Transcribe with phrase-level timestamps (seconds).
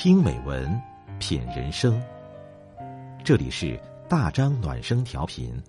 [0.00, 0.80] 听美文，
[1.18, 2.00] 品人生。
[3.24, 3.76] 这里是
[4.08, 5.60] 大张暖声调频，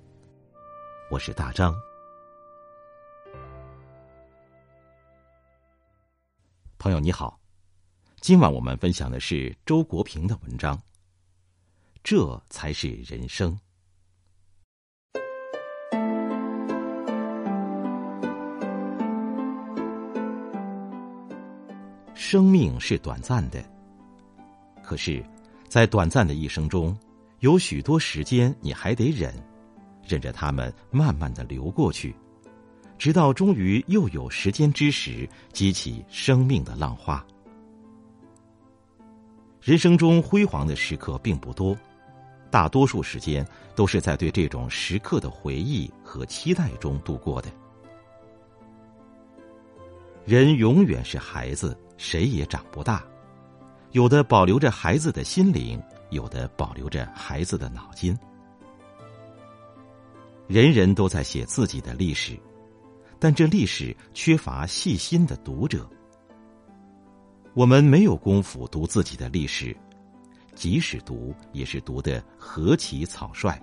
[1.10, 1.74] 我是大张。
[6.78, 7.40] 朋友你好，
[8.22, 10.80] 今晚我们分享的是周国平的文章。
[12.04, 13.60] 这才是人生。
[22.14, 23.60] 生命是短暂的，
[24.90, 25.24] 可是，
[25.68, 26.98] 在短暂的一生中，
[27.42, 29.32] 有许多时间你还得忍，
[30.04, 32.16] 忍着它们慢慢的流过去，
[32.98, 37.24] 直到终于又有时间之时，激起生命的浪花。
[39.62, 41.78] 人生中辉煌的时刻并不多，
[42.50, 47.52] 大多数时间都是在对这种时刻的回忆和期待中度过的。
[50.26, 51.78] 人永远是孩子。
[52.00, 53.04] 谁也长不大，
[53.92, 58.18] 有的保留着孩子的心灵，有的保留着孩子的脑筋。
[60.48, 62.40] 人人都在写自己的历史，
[63.20, 65.90] 但这历史缺乏细心的读者。
[67.56, 69.76] 我们没有功夫读自己的历史，
[70.54, 73.60] 即使读，也是读的何其草率。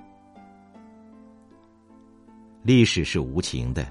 [2.62, 3.86] 历史是无情的。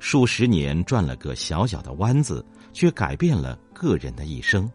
[0.00, 4.70] 数十年转了个小小的弯子，却改变了个人的一生。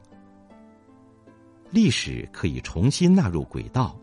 [1.71, 3.97] 历史可以重新纳入轨道，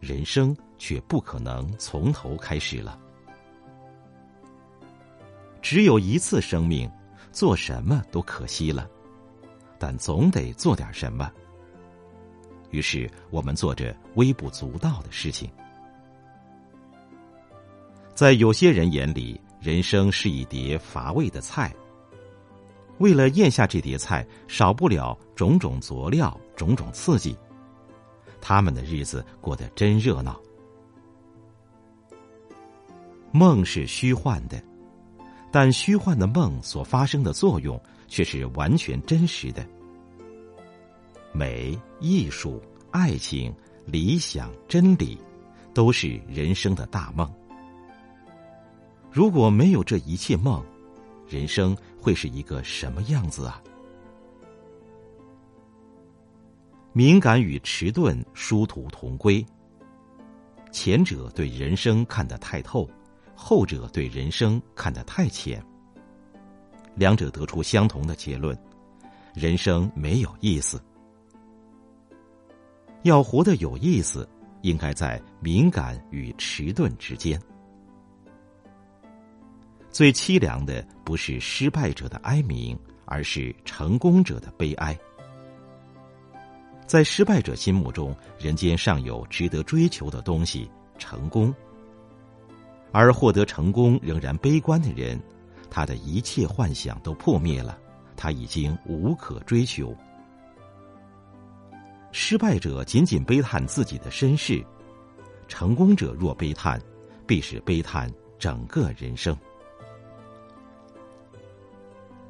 [0.00, 2.98] 人生却不可能从头开始了。
[5.60, 6.90] 只有一次生命，
[7.32, 8.88] 做什么都可惜了，
[9.78, 11.30] 但总得做点什么。
[12.70, 15.50] 于是，我们做着微不足道的事情。
[18.14, 19.40] 在有些人眼里。
[19.58, 21.74] 人生是一碟乏味的菜。
[22.98, 27.36] 为了咽下这碟菜，少不了种种佐料、种种刺激。
[28.40, 30.40] 他们的日子过得真热闹。
[33.32, 34.62] 梦是虚幻的，
[35.52, 39.66] 但虚幻的梦所发生的作用却是完全真实的。
[41.32, 45.18] 美、艺术、爱情、理想、真理，
[45.74, 47.30] 都是人生的大梦。
[49.10, 50.64] 如果没有这一切梦，
[51.28, 53.62] 人生会是一个什么样子啊？
[56.96, 59.44] 敏感与迟钝殊途同归。
[60.72, 62.88] 前者对人生看得太透，
[63.34, 65.62] 后者对人生看得太浅。
[66.94, 68.58] 两者得出相同的结论：
[69.34, 70.82] 人生没有意思。
[73.02, 74.26] 要活得有意思，
[74.62, 77.38] 应该在敏感与迟钝之间。
[79.90, 82.74] 最凄凉的不是失败者的哀鸣，
[83.04, 84.98] 而是成功者的悲哀。
[86.86, 91.52] 在失败者心目中，人间尚有值得追求的东西——成功；
[92.92, 95.20] 而获得成功仍然悲观的人，
[95.68, 97.76] 他的一切幻想都破灭了，
[98.16, 99.94] 他已经无可追求。
[102.12, 104.64] 失败者仅仅悲叹自己的身世，
[105.48, 106.80] 成功者若悲叹，
[107.26, 108.08] 必是悲叹
[108.38, 109.36] 整个人生。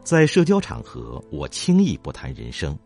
[0.03, 2.77] 在社交场合，我轻易不谈人生。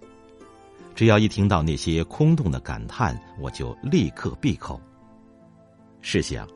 [1.00, 4.78] 只要一听到那些空洞的感叹，我就立刻闭口。
[6.02, 6.46] 试想，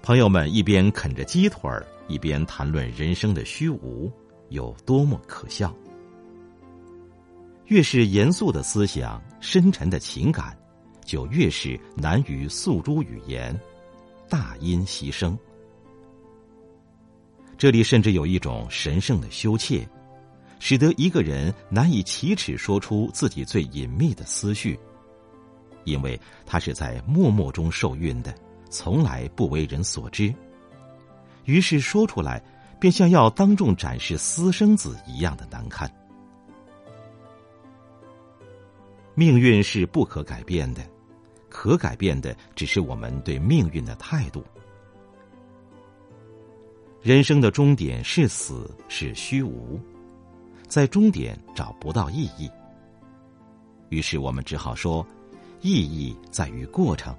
[0.00, 4.10] 朋友们一边啃着鸡腿儿，一边谈论人生的虚无，
[4.48, 5.76] 有多么可笑！
[7.66, 10.56] 越是严肃的思想、深沉的情感，
[11.04, 13.54] 就越是难于诉诸语言，
[14.26, 15.38] 大音希声。
[17.58, 19.86] 这里甚至有一种神圣的羞怯，
[20.58, 24.78] 使得一个人难以启齿说出自己最隐秘的思绪，
[25.84, 28.34] 因为他是在默默中受孕的，
[28.70, 30.34] 从来不为人所知。
[31.44, 32.42] 于是说出来，
[32.80, 35.90] 便像要当众展示私生子一样的难堪。
[39.14, 40.84] 命运是不可改变的，
[41.48, 44.44] 可改变的只是我们对命运的态度。
[47.00, 49.80] 人生的终点是死，是虚无，
[50.68, 52.50] 在终点找不到意义。
[53.88, 55.06] 于是我们只好说，
[55.60, 57.14] 意义在于过程。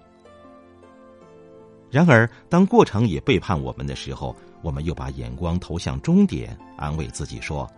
[1.90, 7.70] 然而，当过程也背叛我们的时候，我们又把眼光投向终点，安慰自己说：“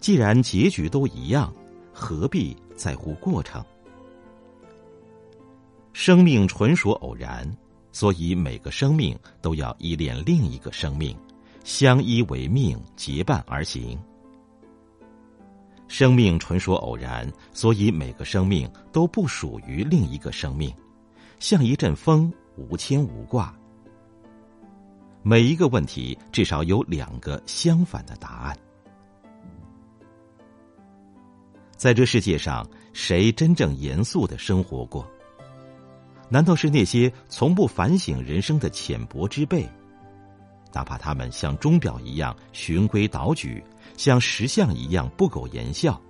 [0.00, 1.52] 既然结局都一样，
[1.92, 3.64] 何必在乎过程？”
[5.94, 7.48] 生命纯属偶然。
[7.90, 11.16] 所以，每个生命都要依恋另一个生命，
[11.64, 13.98] 相依为命，结伴而行。
[15.88, 20.72] 生命纯属偶然，所以每个生命都不属于另一个生命，
[21.40, 23.52] 像一阵风，无牵无挂。
[25.22, 28.56] 每一个问题至少有两个相反的答案。
[31.76, 35.08] 在这世界上，谁真正严肃的生活过？
[36.28, 39.68] 难道是那些从不反省人生的浅薄之辈？
[40.72, 43.62] 哪怕他们像钟表一样循规蹈矩，
[43.96, 46.00] 像石像一样不苟言笑；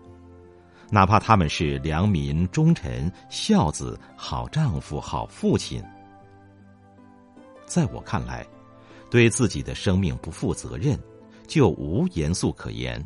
[0.90, 5.82] 哪怕他们是良民、忠臣、孝子、好丈夫、好父亲，
[7.66, 8.46] 在我看来，
[9.10, 10.98] 对自己的生命不负责任，
[11.46, 13.02] 就无严肃可言。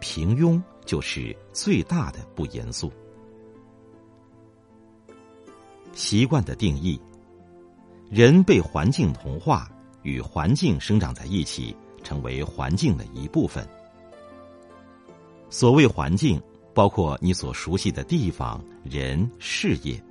[0.00, 2.92] 平庸就是最大的不严肃。
[5.92, 7.00] 习惯的定义：
[8.08, 9.68] 人被环境同化。
[10.08, 13.68] 与环境生长在一起，成为环境的一部分。
[15.50, 16.40] 所谓环境，
[16.74, 20.02] 包括你所熟悉的地方、人、事业。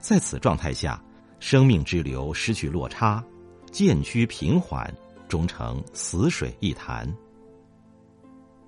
[0.00, 1.02] 在此状态下，
[1.40, 3.22] 生命之流失去落差，
[3.70, 4.92] 渐趋平缓，
[5.28, 7.12] 终成死水一潭。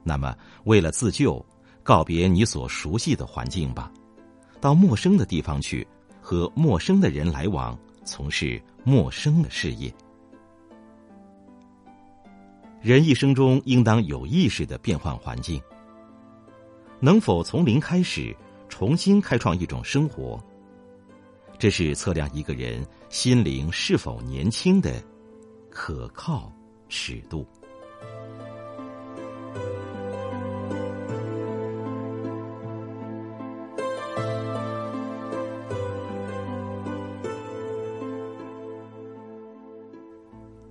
[0.03, 1.45] 那么，为了自救，
[1.83, 3.91] 告别你所熟悉的环境吧，
[4.61, 5.87] 到陌生的地方去，
[6.21, 7.77] 和陌生的人来往。
[8.05, 9.93] 从事陌生的事业，
[12.81, 15.61] 人一生中应当有意识的变换环境。
[17.01, 18.35] 能否从零开始，
[18.69, 20.43] 重新开创一种生活？
[21.59, 25.03] 这是测量一个人心灵是否年轻的
[25.71, 26.53] 可靠
[26.89, 27.47] 尺度。